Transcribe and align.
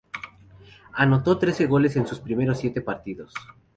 Anotó 0.93 1.37
trece 1.37 1.67
goles 1.67 1.95
en 1.95 2.07
sus 2.07 2.19
primeros 2.19 2.57
siete 2.57 2.81
partidos. 2.81 3.31